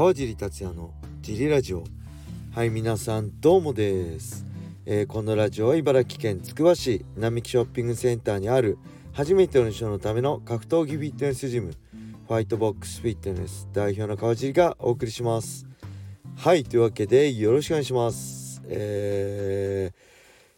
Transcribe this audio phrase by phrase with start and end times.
[0.00, 1.84] 川尻達也のジリラジオ。
[2.54, 4.46] はい皆さんどうもです、
[4.86, 8.78] えー、このラジオは茨城県つくば市並木ショッピングセンターにある
[9.12, 11.74] 初めての人のための格闘技フィットネスジム
[12.26, 15.66] ファイトボックスフィットネス代表の川尻がお送りします。
[16.34, 18.62] はいというわけでよろしくお願いします。
[18.68, 19.92] え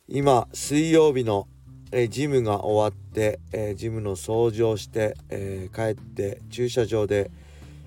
[0.09, 1.48] ー、今水曜日の
[1.91, 7.33] えジムが終わって、えジムの掃除をして、えー、帰って駐車場で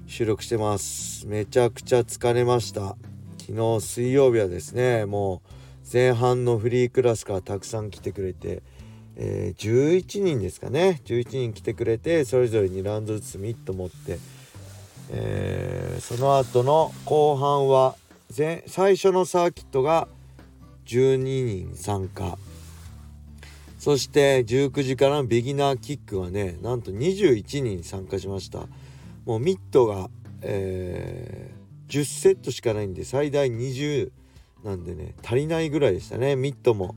[0.08, 1.26] 収録してます。
[1.26, 2.96] めちゃくちゃ疲れました。
[3.40, 5.50] 昨日水曜日はですねもう
[5.92, 8.62] 前半のフリークラスからたくさん来てくれて、
[9.16, 11.02] えー、11人ですかね。
[11.06, 14.20] 11人来てくれてそれぞれ2ラウンドずつミット持って、
[15.12, 17.96] えー、その後の後半は
[18.36, 20.08] 前最初のサーキットが
[20.86, 22.38] 12人参加。
[23.80, 28.68] そして19時からのビギナーキックはねなんと21人参加しました。
[29.26, 30.10] もうミットが、
[30.42, 34.12] えー、10セットしかないんで最大20
[34.64, 36.36] なんでね足りないぐらいでしたね。
[36.36, 36.96] ミットも。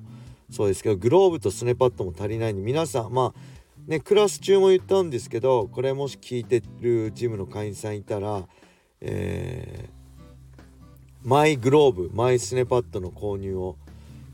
[0.51, 3.41] そうですけどグローブとスネパッドも足りないんで皆さんまあ
[3.87, 8.49] ねクラス中も言ったんですけどこれもし聞いてるジムの会員さんいたら
[9.01, 10.61] えー、
[11.23, 13.77] マイグローブマイスネパッドの購入を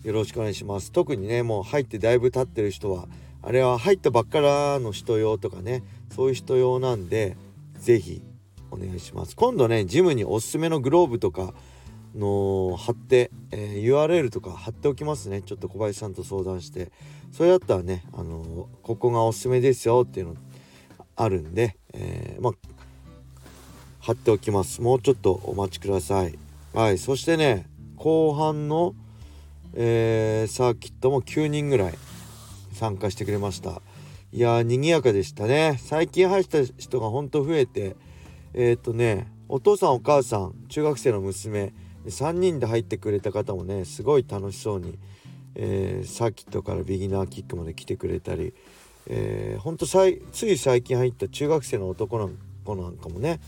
[0.02, 0.92] よろしくお願いします。
[0.92, 3.06] 特にねもう入ってだいぶ経ってる人は
[3.42, 5.82] あれは入ったばっからの人用とかね
[6.14, 7.36] そういう人用なんで
[7.84, 8.22] 是非
[8.70, 9.36] お願いします。
[9.36, 11.54] 今度ねジムにおすすめのグローブとか
[12.16, 15.42] の貼って、えー、URL とか貼っておきますね。
[15.42, 16.90] ちょっと小林さんと相談して。
[17.30, 20.36] それだったらねあのここがおすすめですよっていうの
[21.16, 22.52] あるんで、えー、まあ
[24.00, 24.80] 貼っておきます。
[24.80, 26.38] もうちょっとお待ちください。
[26.72, 28.94] はいそしてね後半の
[29.76, 31.94] えー、サーキットも9人ぐらい
[32.72, 33.82] 参加してくれました。
[34.34, 35.78] いやー賑やかでしたね。
[35.80, 37.94] 最近入った人がほんと増えて
[38.52, 41.72] えー、っとねお父さんお母さん中学生の娘
[42.04, 44.98] 3人で入ってくれた方もねすごい楽しそうに、
[45.54, 48.54] えー、サーキットからビギナーキックまで来てくれたり、
[49.06, 52.30] えー、ほんとさいつい最近入った中学生の男の
[52.64, 53.38] 子なんかもね、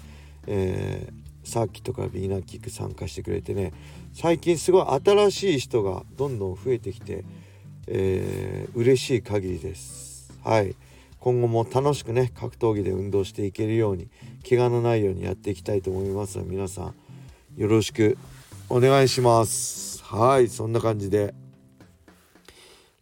[0.47, 3.73] えーサーキットからビギナーキック参加してくれてね
[4.13, 7.25] 最近すごい新しい人がどんどん増えてきて、
[7.87, 10.16] えー、嬉しい限りです。
[10.47, 10.77] はい。
[11.19, 14.09] 今後も楽しくね格闘技で運動していけるように
[14.49, 16.95] 怪我のないようにやっていきたいと思いますので皆さん
[17.57, 18.17] よろしく
[18.69, 20.05] お願いします。
[20.05, 21.35] はいそんな感じで。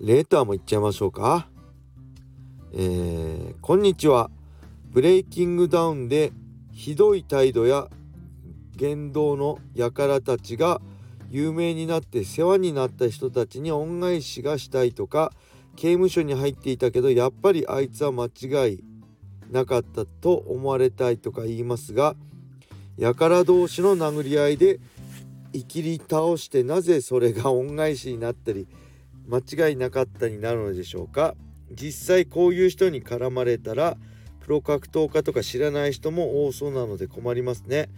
[0.00, 1.46] レーターもいっちゃいましょうか。
[2.72, 4.30] えー、こんにちは。
[4.90, 6.32] ブレイキングダウンで
[6.72, 7.88] ひどい態度や
[8.74, 10.80] 言動の輩たちが
[11.28, 15.30] 有名になって世話になった人たちに恩返しがしたいとか
[15.76, 18.84] 刑務所に入っていたけどやっぱりあいつは間違い
[19.50, 22.16] なかったと思われたいとか言いますが
[22.98, 24.80] 輩同士の殴り合いで
[25.52, 28.66] いきり倒してなぜそれが恩返しになったり
[29.26, 31.34] 間違いなかったになるのでしょうか
[31.70, 33.96] 実際こういう人に絡まれたら
[34.40, 37.88] プロ格闘家とか知らない人も多そうなので困りますね。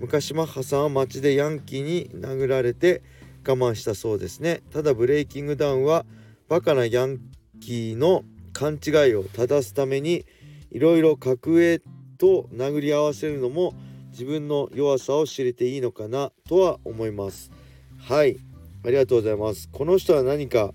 [0.00, 3.02] 昔マッハさんは街でヤンキーに殴られて
[3.46, 6.06] 我慢したそうですねただブレイキングダウンは
[6.50, 7.20] バカなヤン
[7.60, 10.26] キーの勘違いを正すために
[10.72, 11.78] いろいろ格上
[12.18, 13.72] と殴り合わせるのも
[14.10, 17.52] 自分の弱さを知れていいのかなとは思います。
[18.00, 18.40] はい。
[18.84, 19.68] ありがとうございます。
[19.70, 20.72] この人は何か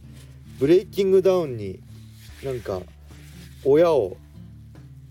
[0.59, 1.81] ブレイキングダウンに
[2.41, 2.79] なんか
[3.65, 4.15] 親を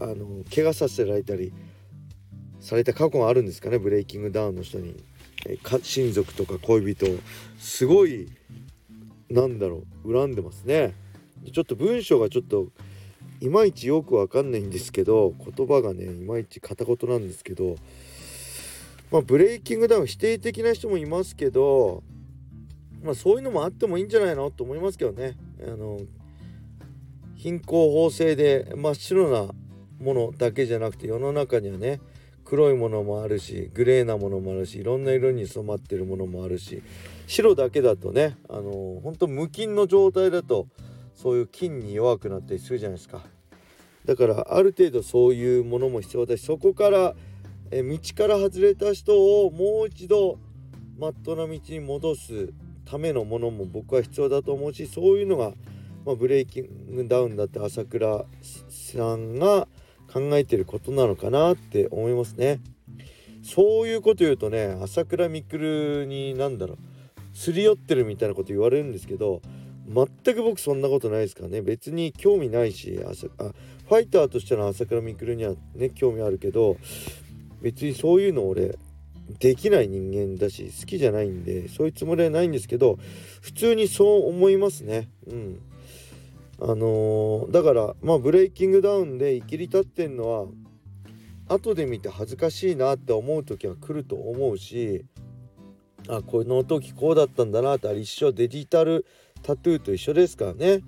[0.01, 1.53] あの怪我させられたり
[2.61, 3.79] された過去があるんですかね？
[3.79, 4.97] ブレイキングダウンの人に、
[5.45, 7.05] え親族とか恋人
[7.59, 8.31] すごい
[9.35, 10.95] なんだろう恨んでますね。
[11.53, 12.69] ちょっと文章がちょっと
[13.41, 17.75] いまいちよくわかんないんですけど言葉がねいまいち片言なんですけど
[19.11, 22.05] まあブレイキングダウン否定的な人もいますけど
[23.03, 25.37] まあそういうのもあってもいいんじゃないのと思いますけどね。
[25.67, 25.99] あの
[27.35, 29.53] 貧困法制で真っ白な
[30.01, 32.01] ものだけじゃなくて世の中にはね
[32.55, 36.85] 黒いものもあるしグレーなものもあるしいろんな色に染まってるものもあるし
[37.27, 40.69] 白だけだとねあの本当無菌の状態だと
[41.17, 43.23] そういう菌に弱くなったりするじゃないですか。
[44.05, 47.15] だからある程度そういうものも必要だしそこから
[47.73, 50.39] え道から外れた人をもう一度
[50.97, 52.53] まっとな道に戻す
[52.85, 55.55] ためのものも僕は必要だと思うしそういうのが、
[56.07, 58.27] まあ、ブレイキングダウンだって朝倉
[58.69, 59.67] さんが
[60.15, 62.61] 考えてることなのかなって思いますね。
[63.43, 66.79] そういうこと言うとね朝倉未来に何だろう
[67.37, 69.43] すり寄ってるみたいなこと言われるんですけど
[69.87, 71.63] 全く僕そんなことないですからね。
[71.63, 73.09] 別に興味ないしあ
[73.89, 76.77] ファイターとしての朝倉未来にはね興味あるけど
[77.61, 78.79] 別にそういうの俺
[79.41, 82.99] できない人間だし好きじゃないんでそういうつもりはないんですけど
[83.43, 85.09] 普通にそう思いますね。
[85.27, 85.61] うん。
[86.61, 90.47] あのー、だからまあブレイキングダウンで生きり立ってんのは
[91.49, 95.05] 後で見て恥ずかしいなって思う時は来ると思うし
[96.09, 99.05] あこの時こうだったんだなってあれ一緒デジタル
[99.43, 100.81] タトゥーと一緒ですからね。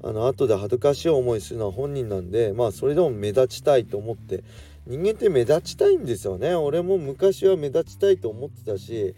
[0.00, 4.44] あの後で恥ずかしい思いするのは本人なんでまあそれでも目立ちたいと思って。
[4.88, 6.54] 人間って目立ちたいんですよね。
[6.54, 9.14] 俺も昔は目立ちたいと思ってたし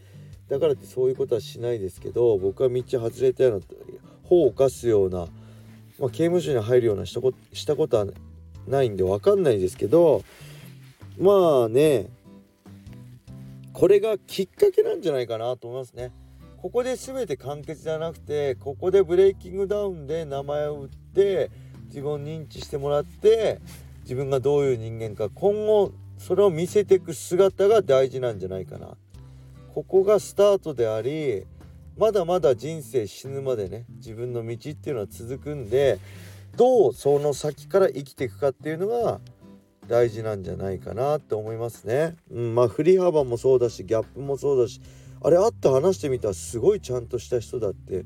[0.49, 3.67] だからってそういうことはしないですけど僕は道外れたような
[4.25, 5.29] 法を犯すような、
[6.00, 8.06] まあ、刑務所に入るようなしたこしたことは
[8.67, 10.25] ないんで分かんないですけど
[11.19, 12.08] まあね
[13.75, 16.12] これがきっかけなんじゃないかなと思いますね。
[16.58, 21.50] ここで全て完結じゃなくてここでブレイキングダウンで名前を売って
[21.87, 23.61] 自分を認知してもらって
[24.02, 28.88] 自分がどういう人間か今後それを見せていく姿が大事なんじゃないかな
[29.75, 31.47] ここがスタートであり
[31.96, 35.98] まだまだ人生死ぬまでね自分の道っていうのは続くんで
[36.56, 39.20] どうその先から生きていくかっていうのが
[39.87, 42.16] 大事なんじゃないかなって思いますね。
[42.31, 44.81] うん、まあ振り幅もそうだしギャップもそうだし
[45.22, 48.04] あれ会って話してみたらすごいちゃんとした人だって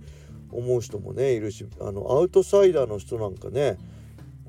[0.51, 3.77] 思う人もねいるしあのアウトサイダーの人なんかね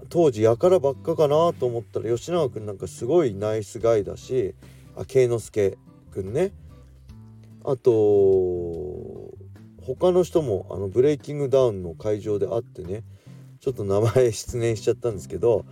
[0.09, 4.55] 当時やからばっかかなと思ったら吉永君なんかすごいナイスガイだし
[4.95, 5.77] あ慶之助
[6.11, 6.53] 君ね
[7.63, 7.91] あと
[9.85, 13.03] 他の人もあのブレイキングダウンの会場で会ってね
[13.59, 15.65] ちょっと名前失念しちゃったんですけど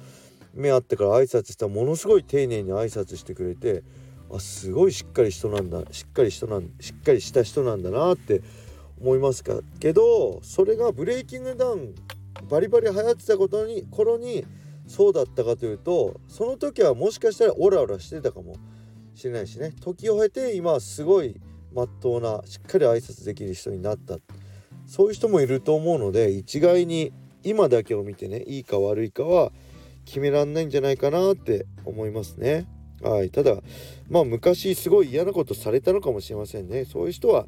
[0.54, 3.84] 目合ってから挨拶したらものすごい丁寧に挨拶してくれて
[4.32, 8.42] あすごいしっかり人なんだしっかり人なんしっかりした人なんだなって
[9.02, 11.96] 思いますかけどそれがブレイキングダウン
[12.50, 14.46] バリバリ流行ってたことに頃に
[14.88, 18.56] そうだったかというとその時はもしかしたらオラオラしてたかも
[19.16, 19.74] しれないしね。
[19.80, 21.40] 時を経て今すごい
[21.74, 24.18] まっとうなしっかり挨拶できる人になった。
[24.86, 29.52] そういう人もいると思うので一概に今だけを見てねいいか悪いかは
[30.06, 32.68] 決めらんないんじゃないかなって思いますね。
[33.02, 33.56] はい、ただ
[34.10, 36.86] まあ昔すごい嫌なことされたのかもしれませんね。
[36.86, 37.46] そういう人は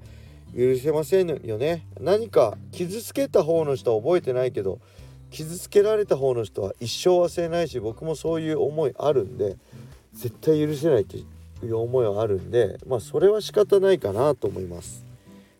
[0.56, 1.88] 許せませんよね。
[2.00, 4.80] 何か傷つけた方の人は覚えてないけど
[5.30, 9.57] 傷つけられた方の人は一生忘れないし僕もそういう思いあるんで
[10.13, 11.18] 絶対許せないと
[11.65, 15.06] いう思いはあるんでまあそれは仕方ないかなと思います。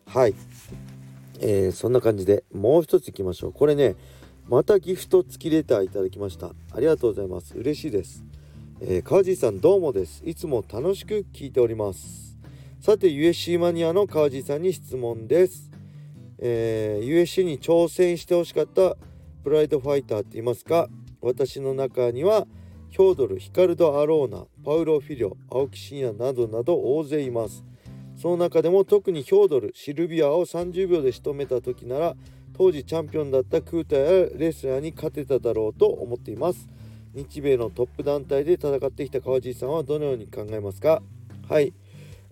[0.08, 0.36] はい、
[1.40, 3.54] えー、そんな感じでもう一ついきましょう。
[3.54, 3.96] これね
[4.48, 6.52] またギフト付きレターいただきました。
[6.72, 7.58] ありがとうございます。
[7.58, 8.24] 嬉しいです。
[8.82, 10.22] えー、川地さんどうもです。
[10.26, 12.38] いつも楽しく聞いております。
[12.82, 15.72] さて USC マニアの川地さんに質問です、
[16.38, 18.96] えー、USC に挑戦してほしかった
[19.44, 20.88] プライドファイターって言いますか？
[21.22, 22.46] 私の中には
[22.96, 27.66] ヒョードル、ヒカルド・アローナ、パウロ・フィリョ、青木真也などなど大勢います。
[28.16, 32.16] その中でも特にヒョードル、シルビアを30秒で仕留めた時なら
[32.58, 36.70] 当時チャンピオンだったクータやレスラーに勝てただろうと思っています。
[37.14, 41.04] 日米のトップ団体で戦ってきた川地さんはどのように考えますか？
[41.50, 41.74] はい。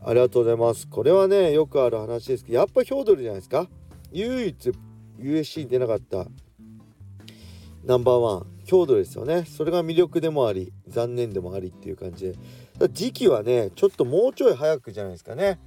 [0.02, 0.88] ありがとうございます。
[0.88, 3.68] これはねよくある話ですけどやっぱヒョードルじゃないですか？
[4.14, 4.72] 唯一
[5.20, 6.26] USC に出なかった
[7.84, 9.44] ナンバーワンヒョードルですよね。
[9.46, 12.36] それが魅力でもあり残念でもありっていう感じで。
[12.92, 15.60] 時期はねちょっともうちょい早くじゃないですかね。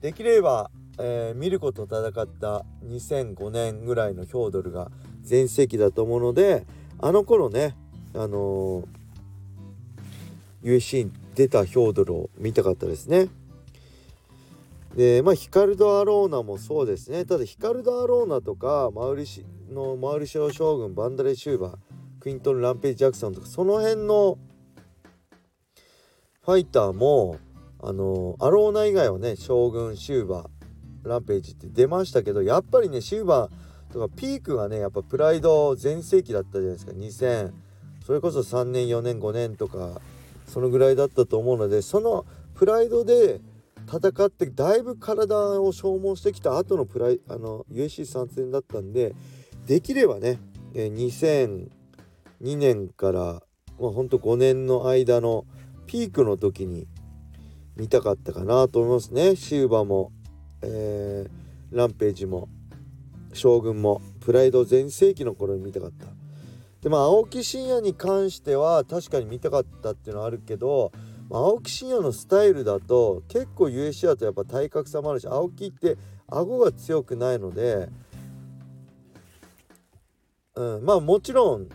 [0.00, 4.90] できれば、えー、見ること戦った2005年ぐらいのヒョードルが
[5.22, 6.66] 全盛期だと思うので
[6.98, 7.74] あの頃ね
[8.14, 13.28] あのー、USC に出たヒョードルを見たかったですね。
[14.96, 17.26] でまあヒカルド・アローナもそうですね。
[17.26, 21.76] ただヒカルド・アローナとかマウリシのマウリシオ将軍バンダレ・シューバー
[22.18, 24.38] クイントン・ランページ・ジャクソンとかその辺の
[26.40, 27.36] ファイターも
[27.78, 36.92] あのアローナ以外はね将軍シューバーランページって出ましたけどやっぱりねシューバーとかピークがねやっぱプライド全盛期だったじゃないですか。
[36.92, 37.52] 2000
[38.06, 40.00] それこそ3年4年5年とか
[40.46, 42.24] そのぐらいだったと思うのでその
[42.54, 43.40] プライドで
[43.86, 49.14] 戦ってだいぶ体を消耗してきた後のプライあの USC 参戦だったんで
[49.66, 50.38] できればね
[50.74, 51.68] え2002
[52.58, 53.42] 年から
[53.78, 55.46] まあほんと5年の間の
[55.86, 56.86] ピークの時に
[57.76, 59.36] 見たかったかなと思いますね。
[59.36, 60.10] シューバも、
[60.62, 62.48] えー、ランページも
[63.34, 66.06] 将軍もプライド全盛期の頃に見たかった。
[66.80, 70.92] でまあ青木真也に関しては確かに見たかったっていうのはあるけど
[71.30, 75.96] 青木真也のスタイルだと結構 USC だとやっぱ体格差もあるし青木って
[76.28, 77.88] 顎が強くないので、
[80.54, 81.68] うん、まあもちろん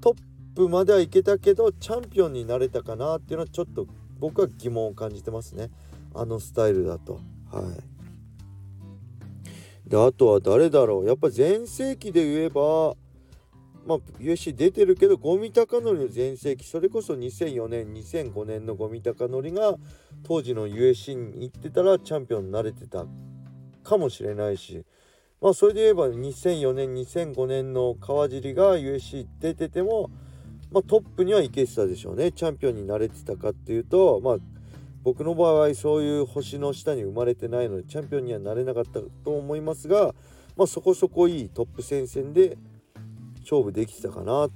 [0.00, 3.86] トップまではいけたけどチャンピオンになれたかなっていうのはちょっと
[4.18, 5.70] 僕は疑問を感じてますね。
[6.14, 7.20] あのスタイルだと。
[7.50, 7.64] はい。
[9.88, 11.06] であとは誰だろう。
[11.06, 12.94] やっぱ全盛期で言えば
[13.86, 19.76] まあ USC 出てるけど五味隆則の全盛期それこそ2004年2005年の五味隆則が
[20.22, 23.06] 当時の USC に行ってたらチャンピオンになれてた
[23.82, 24.84] かもしれないし
[25.40, 30.10] まあそれで言えば2004年2005年の川尻が USC 出てても
[30.72, 32.30] まあ、トップにはいけてたでしょうね。
[32.30, 34.36] チャンピオンになれてたかっていうとまあ
[35.02, 40.14] 僕の場合そういう星の下に生まれてないのでチャンピオンにはなれなかったと思いますが、
[40.56, 42.58] まあ、そこそこいいトップ戦線で
[43.40, 44.48] 勝負できてたかな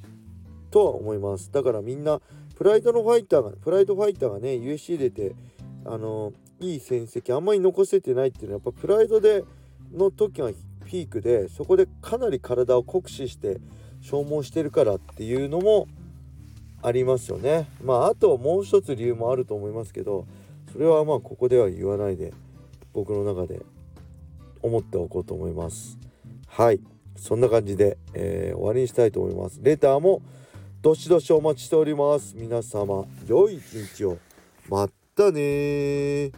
[0.70, 2.20] とは思いますだからみんな
[2.56, 5.34] プライドのファイターがプライドファイターがね USC 出て
[5.84, 9.44] あのいい戦績あんまり残せてないっていうのはやっぱプライドで
[9.92, 10.50] の時が
[10.86, 13.60] ピークでそこでかなり体を酷使して
[14.00, 15.88] 消耗してるからっていうのも
[16.82, 17.66] ありますよね。
[17.82, 20.26] まああともう一つ理由もあると思いますけど
[20.72, 22.32] それはまあここでは言わないで
[22.92, 23.62] 僕の中で
[24.62, 25.98] 思っておこうと思います。
[26.46, 26.80] はい
[27.16, 29.60] そんな感じで、えー、終わりにしたいと思います。
[29.62, 30.22] レターも
[30.82, 32.34] どしどしお待ちしております。
[32.36, 34.18] 皆様良い一日を。
[34.68, 36.32] またね